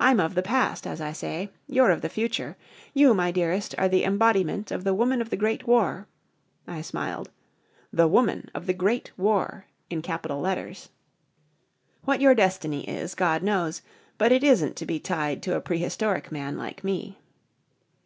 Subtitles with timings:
[0.00, 1.50] I'm of the past, as I say.
[1.66, 2.56] You're of the future.
[2.94, 6.06] You, my dearest, are the embodiment of the woman of the Great War"
[6.66, 7.28] I smiled
[7.92, 10.88] "The Woman of the Great War in capital letters.
[12.06, 13.82] What your destiny is, God knows.
[14.16, 17.18] But it isn't to be tied to a Prehistoric Man like me."